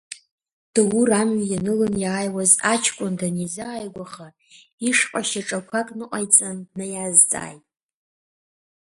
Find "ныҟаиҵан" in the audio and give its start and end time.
5.97-6.57